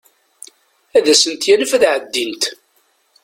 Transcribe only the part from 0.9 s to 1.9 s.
Ad asent-yanef ad